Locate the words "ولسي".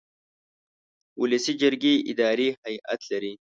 1.21-1.53